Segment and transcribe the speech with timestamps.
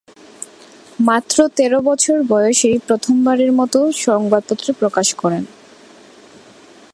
[0.99, 5.43] মাত্র তেরো বছর বয়সেই প্রথমবারের মতো সংবাদপত্রে প্রকাশ করেন।